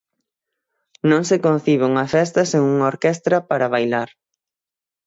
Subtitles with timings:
[1.09, 4.09] Non se concibe unha festa sen unha orquestra para bailar.